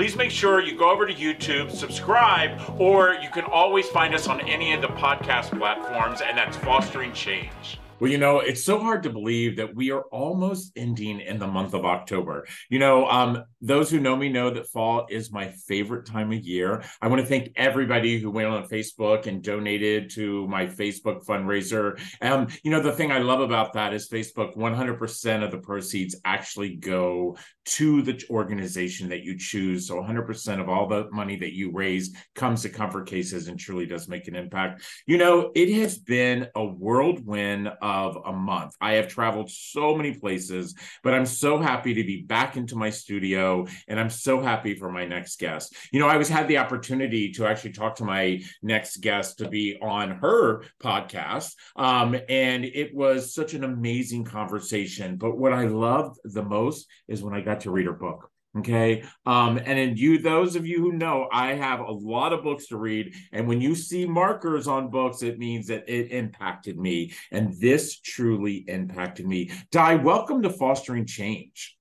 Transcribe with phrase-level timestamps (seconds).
[0.00, 4.28] please make sure you go over to YouTube, subscribe, or you can always find us
[4.28, 7.78] on any of the podcast platforms, and that's Fostering Change.
[8.00, 11.46] Well, you know, it's so hard to believe that we are almost ending in the
[11.46, 12.46] month of October.
[12.70, 16.40] You know, um, those who know me know that fall is my favorite time of
[16.40, 16.82] year.
[17.02, 22.00] I want to thank everybody who went on Facebook and donated to my Facebook fundraiser.
[22.22, 26.16] Um, you know, the thing I love about that is Facebook 100% of the proceeds
[26.24, 27.36] actually go
[27.66, 29.86] to the organization that you choose.
[29.86, 33.84] So 100% of all the money that you raise comes to Comfort Cases and truly
[33.84, 34.84] does make an impact.
[35.06, 37.89] You know, it has been a whirlwind of
[38.24, 38.74] a month.
[38.80, 42.90] I have traveled so many places, but I'm so happy to be back into my
[42.90, 45.74] studio and I'm so happy for my next guest.
[45.92, 49.48] You know, I was had the opportunity to actually talk to my next guest to
[49.48, 51.54] be on her podcast.
[51.76, 55.16] Um, and it was such an amazing conversation.
[55.16, 58.30] But what I loved the most is when I got to read her book.
[58.58, 59.04] Okay.
[59.26, 62.66] Um, and in you, those of you who know, I have a lot of books
[62.68, 63.14] to read.
[63.32, 67.12] And when you see markers on books, it means that it impacted me.
[67.30, 69.52] And this truly impacted me.
[69.70, 71.76] Di, welcome to Fostering Change.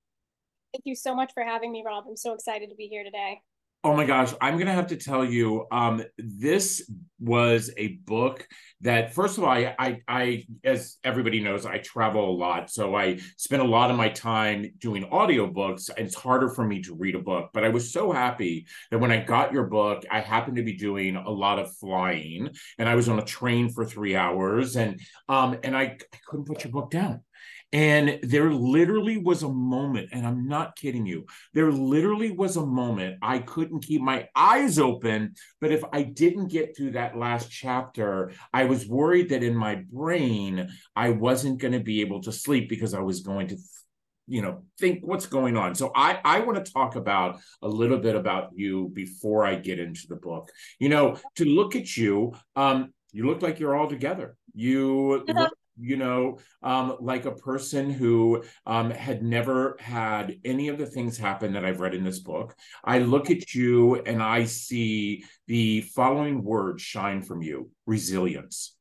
[0.71, 2.05] Thank you so much for having me, Rob.
[2.07, 3.41] I'm so excited to be here today.
[3.81, 8.45] Oh my gosh, I'm going to have to tell you um, this was a book
[8.81, 12.95] that first of all I, I I as everybody knows I travel a lot so
[12.95, 16.95] I spend a lot of my time doing audiobooks and it's harder for me to
[16.95, 20.21] read a book but I was so happy that when I got your book I
[20.21, 23.85] happened to be doing a lot of flying and I was on a train for
[23.85, 27.19] 3 hours and um and I, I couldn't put your book down
[27.71, 32.65] and there literally was a moment, and I'm not kidding you, there literally was a
[32.65, 35.35] moment I couldn't keep my eyes open.
[35.61, 39.83] But if I didn't get through that last chapter, I was worried that in my
[39.91, 43.57] brain, I wasn't going to be able to sleep because I was going to
[44.29, 45.73] you know think what's going on.
[45.73, 49.79] So i i want to talk about a little bit about you before i get
[49.79, 50.51] into the book.
[50.79, 54.37] You know to look at you um you look like you're all together.
[54.53, 60.77] You look you know, um, like a person who um, had never had any of
[60.77, 62.55] the things happen that I've read in this book.
[62.83, 68.75] I look at you and I see the following words shine from you resilience.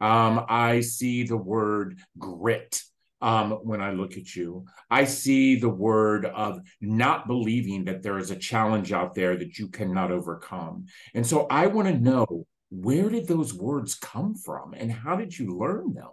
[0.00, 2.80] Um, I see the word grit.
[3.22, 4.66] Um, when I look at you.
[4.90, 9.58] I see the word of not believing that there is a challenge out there that
[9.58, 10.86] you cannot overcome.
[11.14, 15.38] And so I want to know where did those words come from and how did
[15.38, 16.10] you learn them?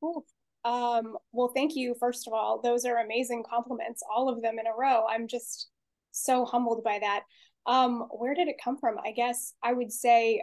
[0.00, 0.24] Cool.
[0.64, 2.60] Um, well, thank you, first of all.
[2.60, 5.06] Those are amazing compliments, all of them in a row.
[5.08, 5.68] I'm just
[6.12, 7.22] so humbled by that.
[7.66, 8.96] Um, where did it come from?
[9.04, 10.42] I guess I would say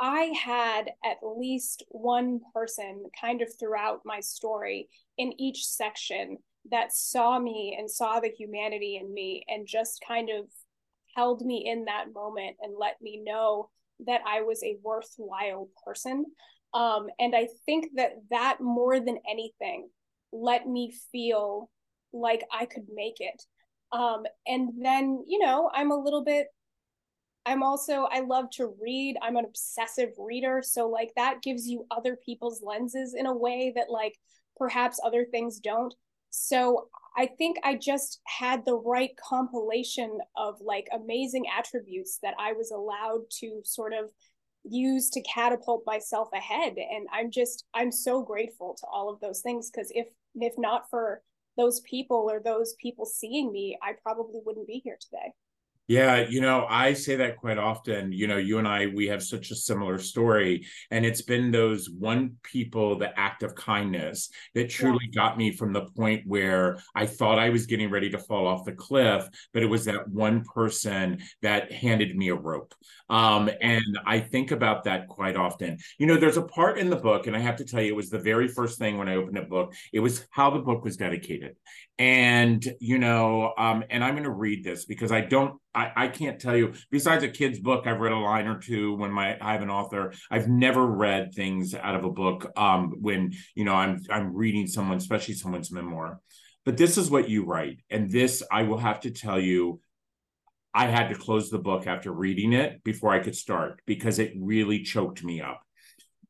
[0.00, 6.38] I had at least one person kind of throughout my story in each section
[6.70, 10.46] that saw me and saw the humanity in me and just kind of
[11.16, 13.70] held me in that moment and let me know
[14.06, 16.26] that I was a worthwhile person.
[16.74, 19.88] Um, and I think that that more than anything
[20.32, 21.70] let me feel
[22.12, 23.42] like I could make it.
[23.92, 26.48] Um, and then, you know, I'm a little bit,
[27.46, 29.16] I'm also, I love to read.
[29.22, 30.62] I'm an obsessive reader.
[30.62, 34.18] So, like, that gives you other people's lenses in a way that, like,
[34.56, 35.94] perhaps other things don't.
[36.28, 42.52] So, I think I just had the right compilation of like amazing attributes that I
[42.52, 44.12] was allowed to sort of
[44.64, 46.76] use to catapult myself ahead.
[46.78, 50.88] And i'm just i'm so grateful to all of those things because if if not
[50.90, 51.22] for
[51.56, 55.32] those people or those people seeing me i probably wouldn't be here today
[55.88, 58.12] yeah, you know, I say that quite often.
[58.12, 60.66] You know, you and I, we have such a similar story.
[60.90, 65.22] And it's been those one people, the act of kindness that truly yeah.
[65.22, 68.66] got me from the point where I thought I was getting ready to fall off
[68.66, 72.74] the cliff, but it was that one person that handed me a rope.
[73.08, 75.78] Um, and I think about that quite often.
[75.98, 77.96] You know, there's a part in the book, and I have to tell you, it
[77.96, 80.84] was the very first thing when I opened a book, it was how the book
[80.84, 81.56] was dedicated.
[81.98, 86.08] And, you know, um, and I'm going to read this because I don't I, I
[86.08, 86.72] can't tell you.
[86.90, 89.70] Besides a kid's book, I've read a line or two when my I have an
[89.70, 90.12] author.
[90.28, 94.66] I've never read things out of a book um, when you know I'm I'm reading
[94.66, 96.20] someone, especially someone's memoir.
[96.64, 99.80] But this is what you write, and this I will have to tell you.
[100.74, 104.34] I had to close the book after reading it before I could start because it
[104.38, 105.62] really choked me up.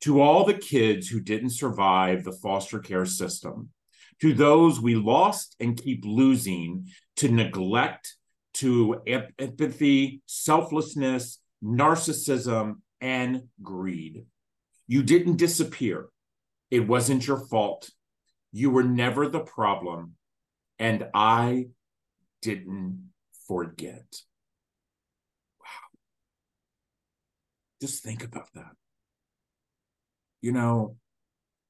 [0.02, 3.70] To all the kids who didn't survive the foster care system,
[4.20, 8.16] to those we lost and keep losing to neglect
[8.54, 9.00] to
[9.38, 14.24] empathy, selflessness, narcissism, and greed.
[14.86, 16.08] You didn't disappear.
[16.70, 17.90] It wasn't your fault.
[18.50, 20.14] You were never the problem.
[20.78, 21.66] And I
[22.42, 23.10] didn't
[23.46, 24.22] forget.
[25.60, 25.98] Wow.
[27.80, 28.72] Just think about that.
[30.40, 30.96] You know,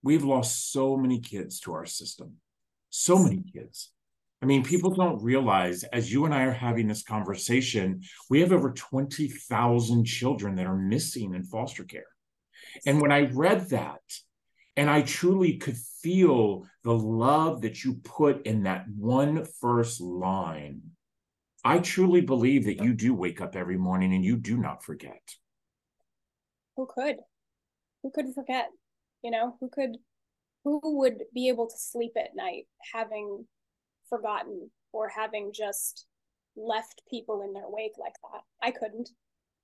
[0.02, 2.34] we've lost so many kids to our system,
[2.90, 3.90] so many kids.
[4.40, 8.52] I mean, people don't realize as you and I are having this conversation, we have
[8.52, 12.06] over 20,000 children that are missing in foster care.
[12.86, 14.00] And when I read that,
[14.76, 20.82] and I truly could feel the love that you put in that one first line,
[21.64, 25.34] I truly believe that you do wake up every morning and you do not forget.
[26.76, 27.16] Who could?
[28.04, 28.68] Who could forget?
[29.22, 29.96] You know, who could,
[30.64, 33.46] who would be able to sleep at night having
[34.08, 36.06] forgotten or having just
[36.56, 38.42] left people in their wake like that.
[38.62, 39.10] I couldn't.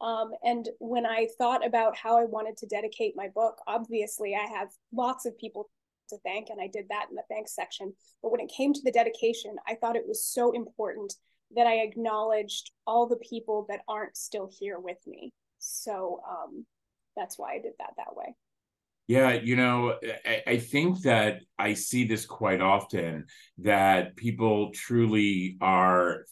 [0.01, 4.47] Um, and when I thought about how I wanted to dedicate my book, obviously I
[4.59, 5.71] have lots of people
[6.11, 7.95] to thank, and I did that in the thanks section.
[8.23, 11.15] But when it came to the dedication, I thought it was so important
[11.57, 15.33] that I acknowledged all the people that aren't still here with me.
[15.59, 16.67] So um,
[17.17, 18.35] that's why I did that that way.
[19.07, 23.27] Yeah, you know, I, I, think that I see this quite often
[23.59, 26.25] that people truly are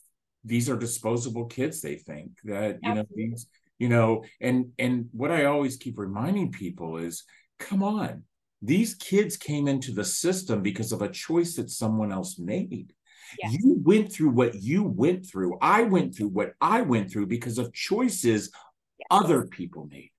[0.44, 3.24] these are disposable kids, they think that, you Absolutely.
[3.24, 3.46] know, these,
[3.78, 7.24] you know, and and what I always keep reminding people is
[7.58, 8.24] come on,
[8.62, 12.94] these kids came into the system because of a choice that someone else made.
[13.42, 13.52] Yes.
[13.52, 15.58] You went through what you went through.
[15.60, 18.50] I went through what I went through because of choices
[18.98, 19.06] yes.
[19.10, 20.10] other people made.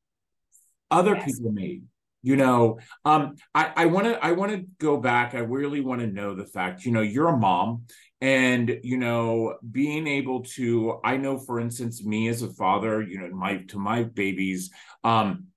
[0.92, 1.26] Other yes.
[1.26, 1.84] people made
[2.24, 5.36] you know um i want to i want to go back.
[5.36, 7.84] I really want to know the fact you know you're a mom
[8.22, 13.20] and you know being able to i know for instance me as a father you
[13.20, 14.72] know my to my babies
[15.04, 15.48] um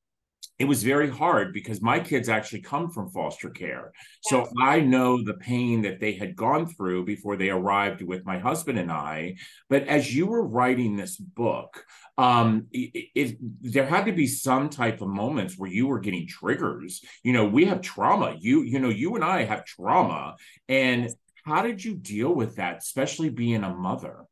[0.59, 3.93] it was very hard because my kids actually come from foster care.
[4.23, 8.39] So I know the pain that they had gone through before they arrived with my
[8.39, 9.37] husband and I.
[9.69, 11.85] But as you were writing this book,
[12.17, 16.27] um, it, it, there had to be some type of moments where you were getting
[16.27, 17.03] triggers.
[17.23, 18.37] You know, we have trauma.
[18.39, 20.37] You, you know, you and I have trauma.
[20.69, 21.11] And
[21.45, 24.25] how did you deal with that, especially being a mother?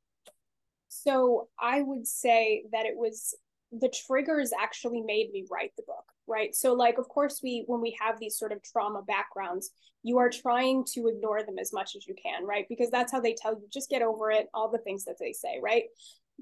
[0.88, 3.34] So I would say that it was
[3.80, 6.54] the triggers actually made me write the book right?
[6.54, 9.70] So like of course we when we have these sort of trauma backgrounds
[10.02, 12.66] you are trying to ignore them as much as you can right?
[12.68, 15.32] Because that's how they tell you just get over it all the things that they
[15.32, 15.84] say right?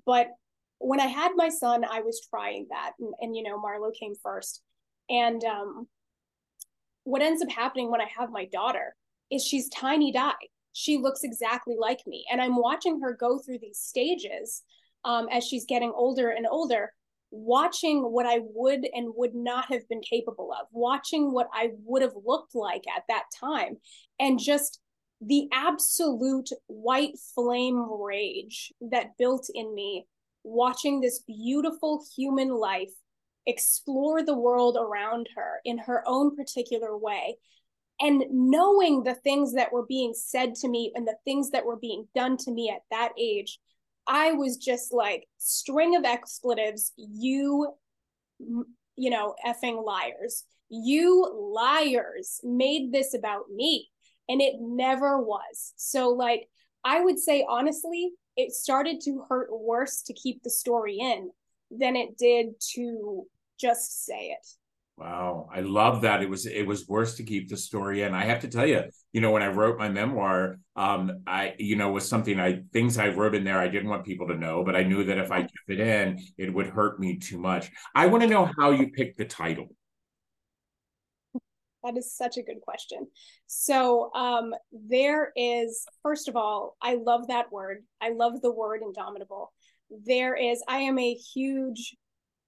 [0.06, 0.28] But
[0.84, 4.14] when i had my son i was trying that and, and you know marlo came
[4.22, 4.62] first.
[5.08, 5.86] And um
[7.04, 8.94] what ends up happening when i have my daughter
[9.30, 10.32] is she's tiny Di.
[10.74, 12.24] She looks exactly like me.
[12.30, 14.62] And i'm watching her go through these stages
[15.04, 16.92] um, as she's getting older and older
[17.32, 22.02] watching what I would and would not have been capable of, watching what I would
[22.02, 23.78] have looked like at that time,
[24.20, 24.80] and just
[25.20, 30.06] the absolute white flame rage that built in me,
[30.44, 32.92] watching this beautiful human life
[33.46, 37.36] explore the world around her in her own particular way.
[38.00, 41.76] And knowing the things that were being said to me and the things that were
[41.76, 43.58] being done to me at that age,
[44.06, 46.92] I was just like string of expletives.
[46.96, 47.72] You,
[48.38, 50.44] you know, effing liars.
[50.68, 53.88] You liars made this about me.
[54.28, 55.74] And it never was.
[55.76, 56.48] So, like,
[56.84, 61.30] I would say honestly, it started to hurt worse to keep the story in
[61.70, 63.26] than it did to
[63.58, 64.46] just say it.
[64.98, 66.22] Wow, I love that.
[66.22, 68.14] It was it was worse to keep the story in.
[68.14, 71.76] I have to tell you, you know, when I wrote my memoir, um, I you
[71.76, 74.62] know was something I things I wrote in there I didn't want people to know,
[74.64, 77.70] but I knew that if I kept it in, it would hurt me too much.
[77.94, 79.68] I want to know how you picked the title.
[81.82, 83.08] That is such a good question.
[83.48, 87.78] So um, there is, first of all, I love that word.
[88.00, 89.52] I love the word indomitable.
[90.06, 91.96] There is, I am a huge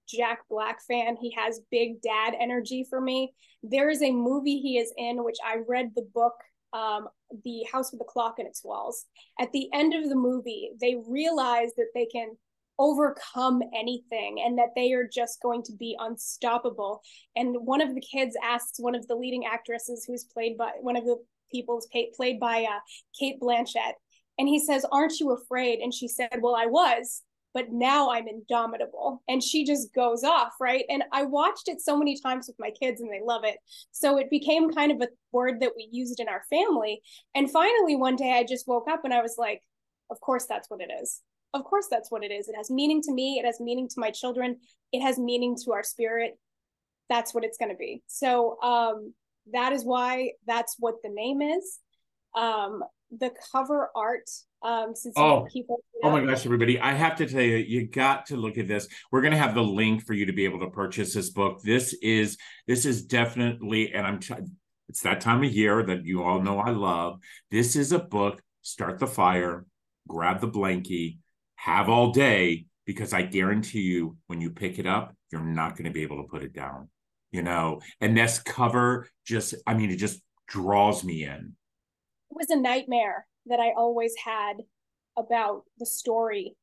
[0.07, 1.15] Jack Black fan.
[1.19, 3.33] He has big dad energy for me.
[3.63, 6.33] There is a movie he is in, which I read the book,
[6.73, 7.07] um,
[7.43, 9.05] The House with the Clock in Its Walls.
[9.39, 12.35] At the end of the movie, they realize that they can
[12.77, 17.01] overcome anything and that they are just going to be unstoppable.
[17.35, 20.95] And one of the kids asks one of the leading actresses, who's played by one
[20.95, 21.17] of the
[21.51, 22.79] people's played by uh,
[23.17, 23.93] Cate Blanchett,
[24.37, 25.79] and he says, Aren't you afraid?
[25.79, 27.21] And she said, Well, I was
[27.55, 29.23] but now I'm indomitable.
[29.29, 30.83] And she just goes off, right?
[30.89, 33.55] And I watched it so many times with my kids and they love it.
[33.91, 37.01] So it became kind of a word that we used in our family.
[37.33, 39.61] And finally, one day I just woke up and I was like,
[40.11, 41.21] of course, that's what it is.
[41.53, 42.49] Of course, that's what it is.
[42.49, 44.57] It has meaning to me, it has meaning to my children,
[44.91, 46.37] it has meaning to our spirit.
[47.07, 48.03] That's what it's going to be.
[48.07, 49.13] So, um,
[49.53, 51.79] that is why that's what the name is.
[52.35, 54.29] Um, the cover art
[54.65, 55.47] Um, since oh,
[56.03, 56.79] oh my gosh, everybody!
[56.79, 58.87] I have to tell you, you got to look at this.
[59.11, 61.61] We're going to have the link for you to be able to purchase this book.
[61.61, 64.19] This is this is definitely, and I'm.
[64.89, 67.19] It's that time of year that you all know I love.
[67.51, 68.41] This is a book.
[68.63, 69.67] Start the fire,
[70.07, 71.19] grab the blankie,
[71.57, 75.85] have all day because I guarantee you, when you pick it up, you're not going
[75.85, 76.89] to be able to put it down.
[77.31, 81.53] You know, and this cover just, I mean, it just draws me in.
[82.31, 84.57] It was a nightmare that I always had
[85.17, 86.55] about the story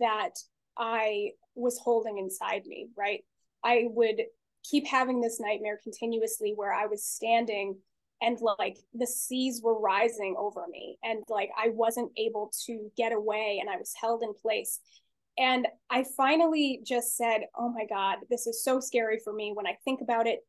[0.00, 0.32] that
[0.76, 3.24] I was holding inside me, right?
[3.64, 4.22] I would
[4.68, 7.76] keep having this nightmare continuously where I was standing
[8.22, 13.12] and like the seas were rising over me and like I wasn't able to get
[13.12, 14.80] away and I was held in place.
[15.38, 19.52] And I finally just said, Oh my God, this is so scary for me.
[19.54, 20.40] When I think about it,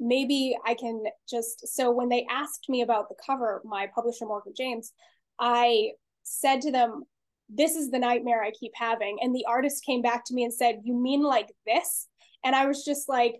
[0.00, 1.68] maybe I can just.
[1.68, 4.92] So when they asked me about the cover, my publisher, Morgan James,
[5.38, 5.90] I
[6.22, 7.04] said to them,
[7.48, 9.18] This is the nightmare I keep having.
[9.20, 12.08] And the artist came back to me and said, You mean like this?
[12.44, 13.36] And I was just like,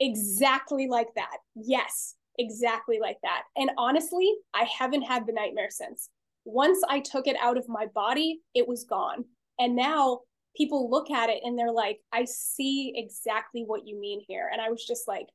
[0.00, 1.36] Exactly like that.
[1.54, 3.42] Yes, exactly like that.
[3.56, 6.10] And honestly, I haven't had the nightmare since.
[6.44, 9.24] Once I took it out of my body, it was gone.
[9.58, 10.20] And now
[10.56, 14.48] people look at it and they're like, I see exactly what you mean here.
[14.52, 15.26] And I was just like,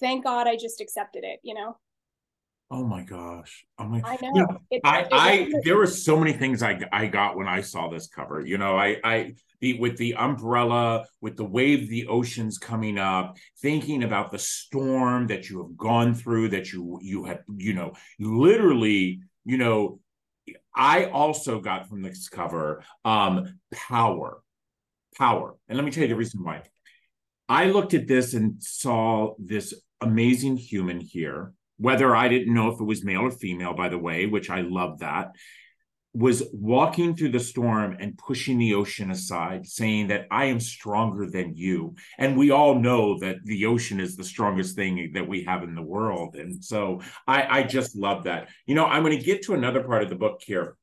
[0.00, 1.76] thank God I just accepted it, you know?
[2.70, 3.64] Oh my gosh.
[3.78, 4.46] Oh my I know.
[4.70, 7.88] it, I, it, I there were so many things I I got when I saw
[7.88, 8.40] this cover.
[8.40, 13.38] You know, I I the with the umbrella, with the wave the oceans coming up,
[13.62, 17.94] thinking about the storm that you have gone through, that you you have, you know,
[18.20, 20.00] literally, you know,
[20.74, 24.42] I also got from this cover um power.
[25.16, 25.56] Power.
[25.68, 26.64] And let me tell you the reason why.
[27.48, 32.80] I looked at this and saw this amazing human here whether I didn't know if
[32.80, 35.32] it was male or female, by the way, which I love that,
[36.12, 41.30] was walking through the storm and pushing the ocean aside, saying that I am stronger
[41.30, 41.94] than you.
[42.18, 45.74] And we all know that the ocean is the strongest thing that we have in
[45.74, 46.34] the world.
[46.34, 48.48] And so I, I just love that.
[48.66, 50.76] You know, I'm going to get to another part of the book here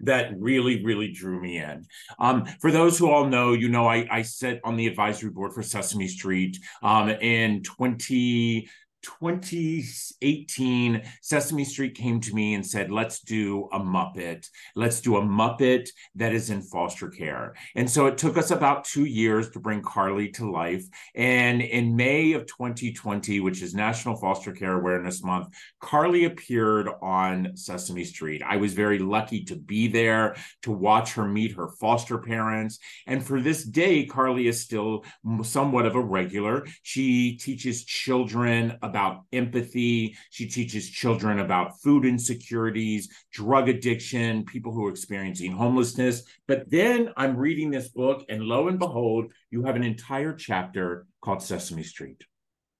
[0.00, 1.86] that really, really drew me in.
[2.18, 5.52] Um, for those who all know, you know, I, I sit on the advisory board
[5.52, 8.68] for Sesame Street um, in 20.
[9.04, 14.48] 2018, Sesame Street came to me and said, let's do a Muppet.
[14.74, 17.54] Let's do a Muppet that is in foster care.
[17.74, 20.84] And so it took us about two years to bring Karli to life.
[21.14, 25.48] And in May of 2020, which is National Foster Care Awareness Month,
[25.80, 28.42] Karli appeared on Sesame Street.
[28.42, 32.78] I was very lucky to be there to watch her meet her foster parents.
[33.06, 35.04] And for this day, Karli is still
[35.42, 36.66] somewhat of a regular.
[36.82, 40.16] She teaches children about about empathy.
[40.30, 46.22] She teaches children about food insecurities, drug addiction, people who are experiencing homelessness.
[46.46, 51.06] But then I'm reading this book, and lo and behold, you have an entire chapter
[51.20, 52.22] called Sesame Street.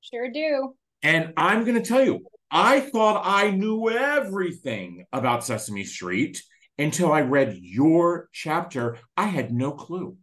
[0.02, 0.76] Sure do.
[1.02, 6.40] And I'm going to tell you, I thought I knew everything about Sesame Street
[6.78, 8.98] until I read your chapter.
[9.16, 10.16] I had no clue.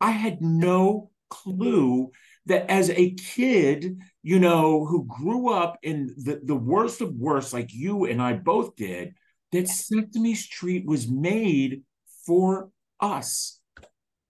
[0.00, 2.12] I had no clue
[2.48, 7.52] that as a kid, you know, who grew up in the, the worst of worst,
[7.52, 9.14] like you and I both did,
[9.52, 11.82] that Sesame Street was made
[12.26, 13.60] for us.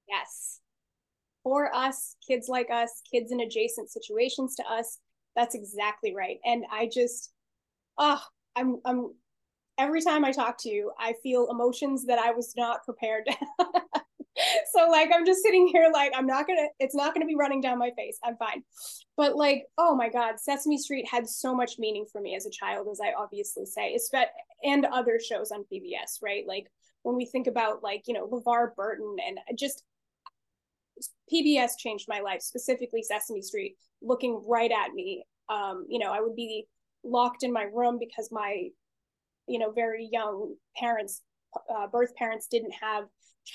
[0.08, 0.60] Yes.
[1.44, 4.98] For us, kids like us, kids in adjacent situations to us.
[5.36, 6.38] That's exactly right.
[6.44, 7.32] And I just,
[7.98, 8.20] oh,
[8.56, 9.14] I'm, I'm,
[9.78, 13.28] every time I talk to you, I feel emotions that I was not prepared
[14.72, 17.60] so like I'm just sitting here like I'm not gonna it's not gonna be running
[17.60, 18.18] down my face.
[18.24, 18.62] I'm fine.
[19.16, 22.50] But like, oh my God, Sesame Street had so much meaning for me as a
[22.50, 23.98] child, as I obviously say,
[24.62, 26.46] and other shows on PBS, right?
[26.46, 26.66] Like
[27.02, 29.82] when we think about like, you know, LeVar Burton and just
[31.32, 35.24] PBS changed my life, specifically Sesame Street, looking right at me.
[35.48, 36.66] Um, you know, I would be
[37.04, 38.68] locked in my room because my,
[39.46, 41.22] you know, very young parents,
[41.74, 43.04] uh, birth parents didn't have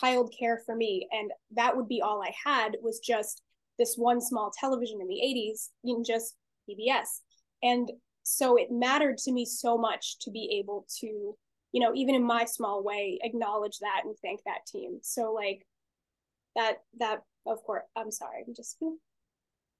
[0.01, 1.07] childcare for me.
[1.11, 3.41] And that would be all I had was just
[3.79, 6.35] this one small television in the 80s, in just
[6.69, 7.21] PBS.
[7.61, 7.91] And
[8.23, 11.35] so it mattered to me so much to be able to,
[11.71, 14.99] you know, even in my small way, acknowledge that and thank that team.
[15.01, 15.65] So like
[16.55, 18.77] that that of course I'm sorry, I'm just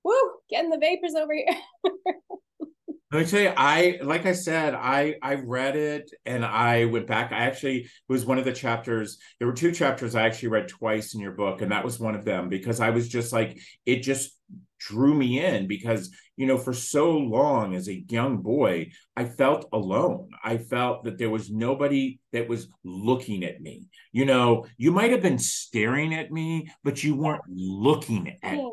[0.03, 1.47] woo, getting the vapors over here.
[3.13, 7.05] Let me tell you, I like I said, I I read it and I went
[7.05, 7.31] back.
[7.31, 9.19] I actually was one of the chapters.
[9.37, 12.15] There were two chapters I actually read twice in your book, and that was one
[12.15, 14.35] of them because I was just like, it just
[14.79, 19.69] drew me in because you know for so long as a young boy i felt
[19.71, 20.29] alone.
[20.43, 23.89] I felt that there was nobody that was looking at me.
[24.11, 28.71] You know you might have been staring at me but you weren't looking at me.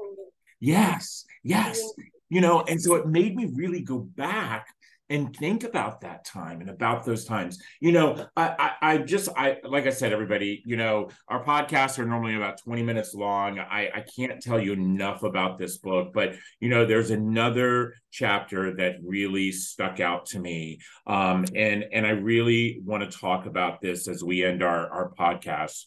[0.61, 1.83] Yes yes
[2.31, 4.67] you know and so it made me really go back
[5.11, 7.61] and think about that time and about those times.
[7.81, 11.99] You know, I, I, I just I like I said, everybody, you know, our podcasts
[11.99, 13.59] are normally about 20 minutes long.
[13.59, 18.77] I, I can't tell you enough about this book, but you know, there's another chapter
[18.77, 20.79] that really stuck out to me.
[21.09, 25.11] Um, and and I really want to talk about this as we end our, our
[25.19, 25.87] podcast.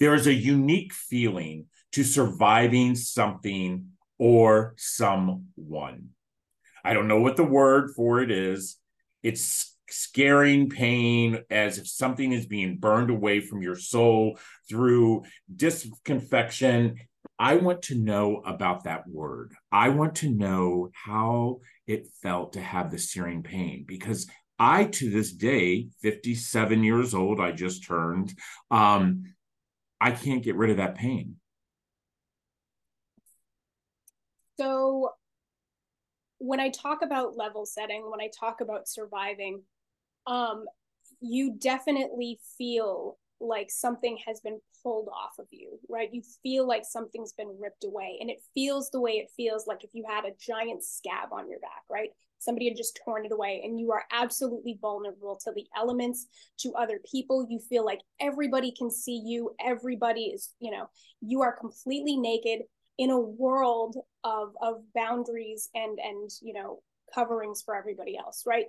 [0.00, 3.86] There is a unique feeling to surviving something
[4.24, 6.08] or someone
[6.82, 8.76] I don't know what the word for it is.
[9.22, 14.38] It's scaring pain as if something is being burned away from your soul
[14.68, 16.96] through disconfection.
[17.38, 19.54] I want to know about that word.
[19.72, 24.26] I want to know how it felt to have the searing pain because
[24.58, 28.34] I, to this day, 57 years old, I just turned,
[28.70, 29.24] um,
[30.00, 31.36] I can't get rid of that pain.
[34.58, 35.10] So
[36.38, 39.62] when I talk about level setting, when I talk about surviving,
[40.26, 40.64] um,
[41.20, 46.12] you definitely feel like something has been pulled off of you, right?
[46.12, 48.18] You feel like something's been ripped away.
[48.20, 51.48] And it feels the way it feels like if you had a giant scab on
[51.48, 52.10] your back, right?
[52.38, 56.26] Somebody had just torn it away, and you are absolutely vulnerable to the elements,
[56.58, 57.46] to other people.
[57.48, 59.54] You feel like everybody can see you.
[59.64, 60.90] Everybody is, you know,
[61.22, 62.62] you are completely naked
[62.98, 66.80] in a world of of boundaries and and you know
[67.14, 68.66] coverings for everybody else right?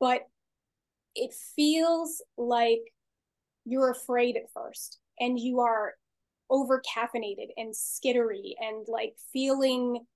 [0.00, 0.22] But
[1.14, 2.80] it feels like
[3.64, 5.94] you're afraid at first and you are
[6.48, 10.06] over caffeinated and skittery and like feeling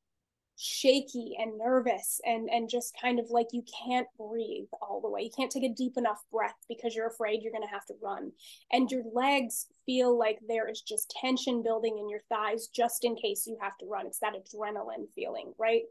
[0.62, 5.22] shaky and nervous and and just kind of like you can't breathe all the way.
[5.22, 7.94] You can't take a deep enough breath because you're afraid you're going to have to
[8.02, 8.32] run.
[8.70, 13.16] And your legs feel like there is just tension building in your thighs just in
[13.16, 14.06] case you have to run.
[14.06, 15.82] It's that adrenaline feeling right?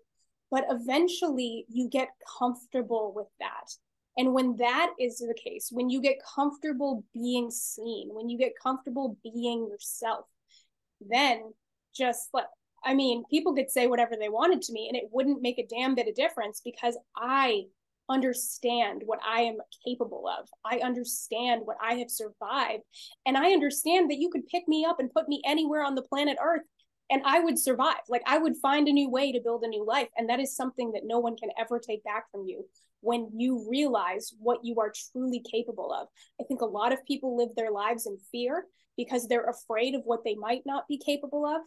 [0.52, 3.72] But eventually you get comfortable with that.
[4.18, 8.54] And when that is the case when you get comfortable being seen when you get
[8.62, 10.26] comfortable being yourself
[11.02, 11.54] then
[11.96, 12.46] just like
[12.84, 15.68] I mean, people could say whatever they wanted to me and it wouldn't make a
[15.68, 17.64] damn bit of difference because I
[18.10, 20.50] understand what I am capable of.
[20.66, 22.84] I understand what I have survived.
[23.26, 26.02] And I understand that you could pick me up and put me anywhere on the
[26.02, 26.64] planet Earth
[27.12, 27.98] and I would survive.
[28.08, 30.10] Like I would find a new way to build a new life.
[30.18, 32.66] And that is something that no one can ever take back from you
[33.02, 36.08] when you realize what you are truly capable of.
[36.40, 38.66] I think a lot of people live their lives in fear
[38.98, 41.62] because they're afraid of what they might not be capable of.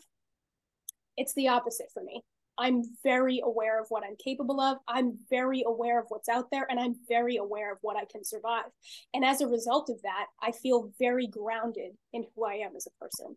[1.17, 2.23] It's the opposite for me.
[2.59, 4.79] I'm very aware of what I'm capable of.
[4.87, 8.25] I'm very aware of what's out there, and I'm very aware of what I can
[8.25, 8.67] survive.
[9.15, 12.87] And as a result of that, I feel very grounded in who I am as
[12.87, 13.37] a person.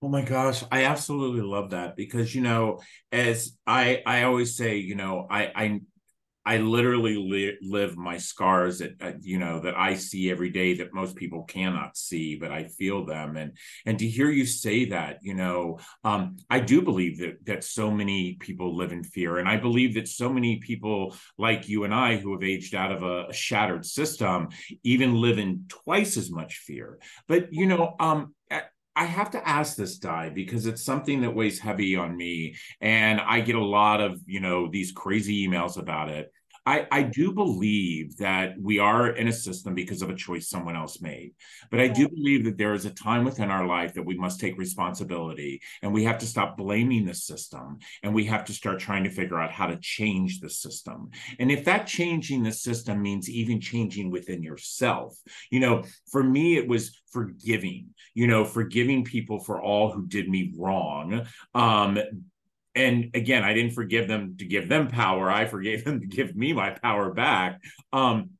[0.00, 2.78] Oh my gosh, I absolutely love that because you know,
[3.10, 5.80] as I I always say, you know, I I
[6.48, 10.72] I literally li- live my scars that uh, you know that I see every day
[10.78, 13.36] that most people cannot see, but I feel them.
[13.36, 17.64] And and to hear you say that, you know, um, I do believe that that
[17.64, 21.84] so many people live in fear, and I believe that so many people like you
[21.84, 24.48] and I, who have aged out of a, a shattered system,
[24.82, 26.98] even live in twice as much fear.
[27.26, 28.34] But you know, um,
[28.98, 33.20] I have to ask this Di because it's something that weighs heavy on me and
[33.20, 36.32] I get a lot of, you know, these crazy emails about it.
[36.68, 40.76] I, I do believe that we are in a system because of a choice someone
[40.76, 41.32] else made.
[41.70, 44.38] But I do believe that there is a time within our life that we must
[44.38, 48.80] take responsibility and we have to stop blaming the system and we have to start
[48.80, 51.08] trying to figure out how to change the system.
[51.38, 55.16] And if that changing the system means even changing within yourself,
[55.50, 60.28] you know, for me, it was forgiving, you know, forgiving people for all who did
[60.28, 61.26] me wrong.
[61.54, 61.98] Um,
[62.74, 65.30] and again i didn't forgive them to give them power.
[65.30, 67.60] I forgave them to give me my power back.
[67.92, 68.30] Um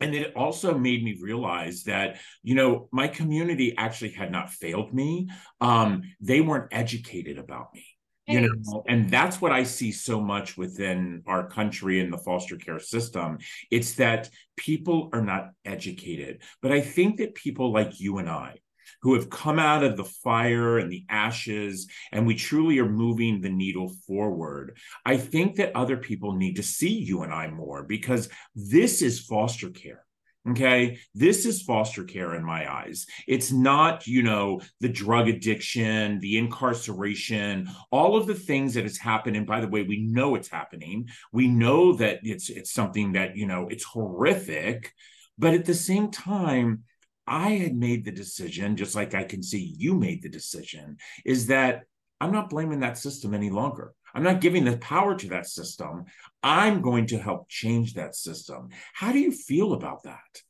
[0.00, 4.92] and it also made me realize that you know my community actually had not failed
[4.92, 5.28] me.
[5.60, 7.86] Um they weren't educated about me
[8.28, 12.56] you know and that's what i see so much within our country and the foster
[12.56, 13.38] care system.
[13.70, 16.42] It's that people are not educated.
[16.60, 18.61] But i think that people like you and i
[19.02, 23.40] who have come out of the fire and the ashes, and we truly are moving
[23.40, 24.78] the needle forward.
[25.04, 29.20] I think that other people need to see you and I more because this is
[29.20, 30.04] foster care.
[30.50, 30.98] Okay.
[31.14, 33.06] This is foster care in my eyes.
[33.28, 38.98] It's not, you know, the drug addiction, the incarceration, all of the things that is
[38.98, 39.44] happening.
[39.44, 41.08] By the way, we know it's happening.
[41.32, 44.92] We know that it's it's something that, you know, it's horrific.
[45.38, 46.82] But at the same time,
[47.26, 51.46] I had made the decision, just like I can see you made the decision, is
[51.46, 51.82] that
[52.20, 53.94] I'm not blaming that system any longer.
[54.14, 56.04] I'm not giving the power to that system.
[56.42, 58.68] I'm going to help change that system.
[58.94, 60.42] How do you feel about that?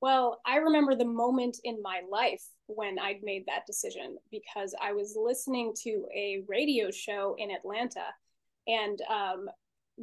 [0.00, 4.92] Well, I remember the moment in my life when I'd made that decision because I
[4.92, 8.04] was listening to a radio show in Atlanta
[8.68, 9.46] and um,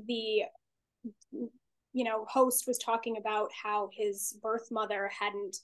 [0.07, 0.41] the
[1.95, 5.57] you know host was talking about how his birth mother hadn't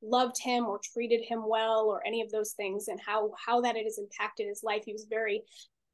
[0.00, 3.76] loved him or treated him well or any of those things and how how that
[3.76, 5.42] it has impacted his life he was very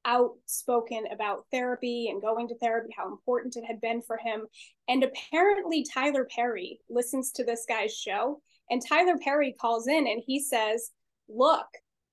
[0.04, 4.46] outspoken about therapy and going to therapy, how important it had been for him.
[4.88, 10.22] And apparently, Tyler Perry listens to this guy's show, and Tyler Perry calls in and
[10.26, 10.90] he says,
[11.28, 11.66] Look,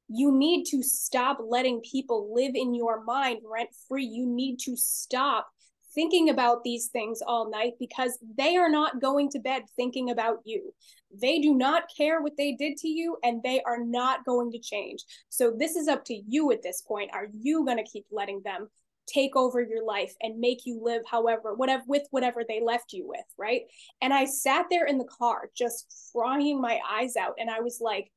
[0.08, 4.06] you need to stop letting people live in your mind rent free.
[4.06, 5.50] You need to stop
[5.94, 10.40] thinking about these things all night because they are not going to bed thinking about
[10.46, 10.74] you.
[11.22, 14.60] They do not care what they did to you and they are not going to
[14.60, 15.04] change.
[15.30, 17.12] So this is up to you at this point.
[17.14, 18.70] Are you going to keep letting them
[19.08, 23.08] take over your life and make you live however whatever with whatever they left you
[23.08, 23.64] with, right?
[24.02, 27.80] And I sat there in the car just crying my eyes out and I was
[27.82, 28.12] like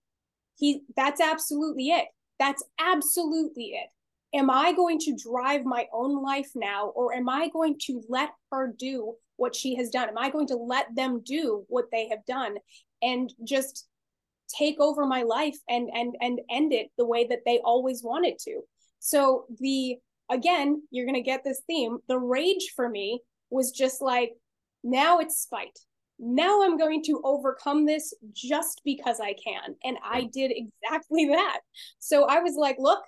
[0.57, 2.07] he that's absolutely it.
[2.39, 3.89] That's absolutely it
[4.35, 8.31] am I going to drive my own life now, or am I going to let
[8.51, 10.09] her do what she has done?
[10.09, 12.57] Am I going to let them do what they have done
[13.03, 13.87] and just
[14.49, 18.39] take over my life and and and end it the way that they always wanted
[18.41, 18.61] to?
[18.99, 19.97] So the
[20.31, 21.99] again, you're going to get this theme.
[22.09, 23.21] The rage for me
[23.51, 24.33] was just like
[24.83, 25.79] now it's spite.
[26.19, 29.75] Now I'm going to overcome this just because I can.
[29.85, 31.61] And I did exactly that.
[31.99, 33.03] So I was like, look,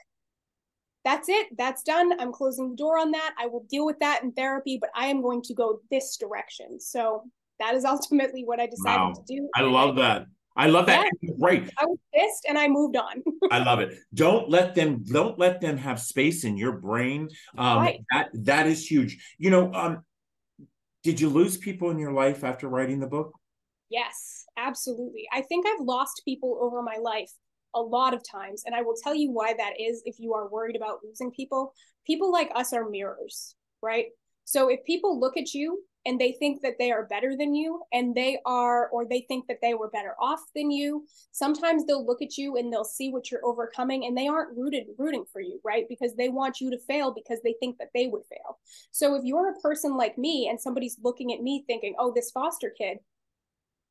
[1.07, 1.47] that's it.
[1.57, 2.21] That's done.
[2.21, 3.33] I'm closing the door on that.
[3.39, 6.81] I will deal with that in therapy, but I am going to go this direction.
[6.81, 7.23] So
[7.61, 9.13] that is ultimately what I decided wow.
[9.13, 9.49] to do.
[9.55, 10.27] I love that.
[10.57, 11.09] I love that.
[11.23, 11.31] Yeah.
[11.39, 11.71] Right.
[11.79, 13.23] I was pissed and I moved on.
[13.53, 13.99] I love it.
[14.15, 17.29] Don't let them don't let them have space in your brain.
[17.57, 18.01] Um right.
[18.11, 19.19] that that is huge.
[19.39, 20.03] You know, um
[21.05, 23.33] did you lose people in your life after writing the book?
[23.91, 25.29] Yes, absolutely.
[25.33, 27.31] I think I've lost people over my life
[27.77, 28.65] a lot of times.
[28.67, 31.73] And I will tell you why that is if you are worried about losing people.
[32.07, 34.07] People like us are mirrors, right?
[34.45, 37.83] So if people look at you and they think that they are better than you
[37.93, 42.07] and they are or they think that they were better off than you sometimes they'll
[42.07, 45.41] look at you and they'll see what you're overcoming and they aren't rooted rooting for
[45.41, 48.59] you right because they want you to fail because they think that they would fail
[48.93, 52.31] so if you're a person like me and somebody's looking at me thinking oh this
[52.31, 52.99] foster kid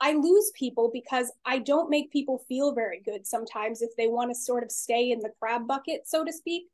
[0.01, 4.29] I lose people because I don't make people feel very good sometimes if they want
[4.31, 6.65] to sort of stay in the crab bucket, so to speak.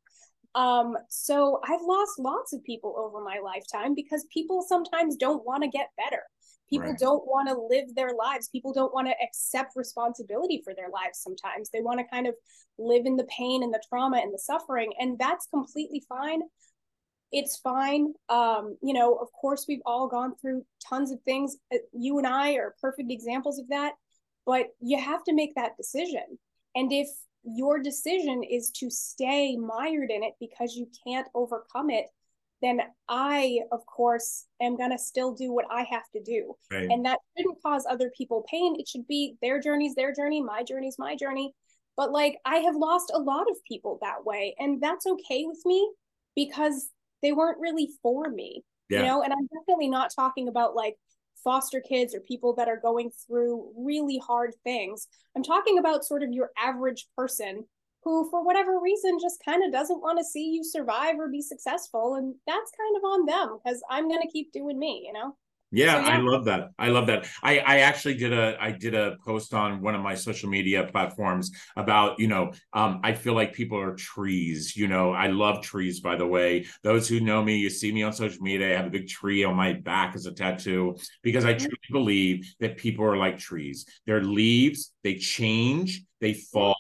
[0.55, 5.63] Um, so I've lost lots of people over my lifetime because people sometimes don't want
[5.63, 6.23] to get better.
[6.69, 6.99] People right.
[6.99, 8.49] don't want to live their lives.
[8.49, 11.69] People don't want to accept responsibility for their lives sometimes.
[11.69, 12.36] They want to kind of
[12.77, 14.93] live in the pain and the trauma and the suffering.
[14.99, 16.41] And that's completely fine
[17.32, 18.13] it's fine.
[18.30, 21.58] Um, you know, of course, we've all gone through tons of things.
[21.74, 23.94] Uh, you and I are perfect examples of that,
[24.46, 26.38] but you have to make that decision.
[26.76, 27.08] And if
[27.44, 32.08] your decision is to stay mired in it because you can't overcome it,
[32.62, 36.56] then I, of course, am going to still do what I have to do.
[36.72, 36.88] Right.
[36.89, 38.76] And that shouldn't cause other people pain.
[38.80, 41.54] It should be their journey's their journey, my journey's my journey.
[41.98, 44.56] But like, I have lost a lot of people that way.
[44.60, 45.91] And that's okay with me
[46.36, 46.89] because
[47.21, 48.99] they weren't really for me yeah.
[48.99, 49.23] you know?
[49.23, 50.95] And i'm definitely not talking about like
[51.43, 55.07] foster kids or people that are going through really hard things.
[55.36, 57.65] I'm talking about sort of your average person
[58.03, 61.41] who for whatever reason just kind of doesn't want to see you survive or be
[61.41, 65.13] successful and that's kind of on them because i'm going to keep doing me you
[65.13, 65.36] know
[65.71, 66.69] yeah, so, yeah, I love that.
[66.77, 67.27] I love that.
[67.41, 70.84] I I actually did a I did a post on one of my social media
[70.91, 75.12] platforms about, you know, um I feel like people are trees, you know.
[75.13, 76.65] I love trees by the way.
[76.84, 79.43] Those who know me, you see me on social media, I have a big tree
[79.43, 83.86] on my back as a tattoo because I truly believe that people are like trees.
[84.05, 86.75] They're leaves, they change, they fall,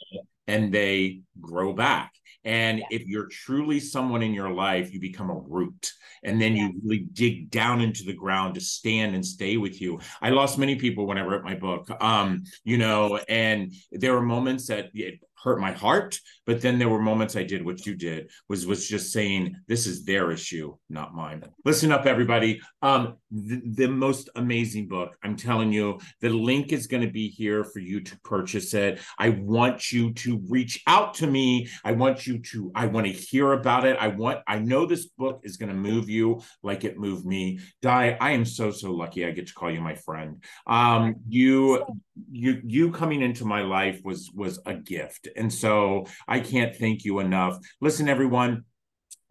[0.47, 2.11] and they grow back.
[2.43, 2.85] And yeah.
[2.89, 5.91] if you're truly someone in your life, you become a root.
[6.23, 6.67] And then yeah.
[6.67, 9.99] you really dig down into the ground to stand and stay with you.
[10.21, 11.89] I lost many people when I wrote my book.
[12.01, 16.89] Um, you know, and there were moments that it hurt my heart but then there
[16.89, 20.75] were moments i did what you did was was just saying this is their issue
[20.91, 21.43] not mine.
[21.65, 22.61] Listen up everybody.
[22.81, 27.29] Um the, the most amazing book i'm telling you the link is going to be
[27.29, 28.99] here for you to purchase it.
[29.17, 31.69] I want you to reach out to me.
[31.83, 33.97] I want you to i want to hear about it.
[33.99, 37.59] I want i know this book is going to move you like it moved me.
[37.81, 40.43] Di i am so so lucky i get to call you my friend.
[40.67, 41.85] Um you
[42.31, 47.03] you you coming into my life was was a gift and so i can't thank
[47.03, 48.63] you enough listen everyone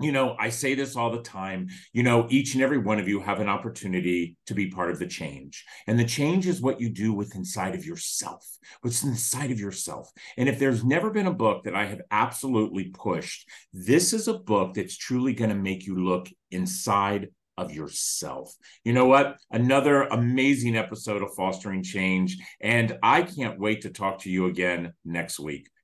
[0.00, 3.06] you know i say this all the time you know each and every one of
[3.06, 6.80] you have an opportunity to be part of the change and the change is what
[6.80, 8.44] you do with inside of yourself
[8.80, 12.84] what's inside of yourself and if there's never been a book that i have absolutely
[12.94, 18.54] pushed this is a book that's truly going to make you look inside of yourself.
[18.84, 19.36] You know what?
[19.50, 22.38] Another amazing episode of Fostering Change.
[22.60, 25.68] And I can't wait to talk to you again next week.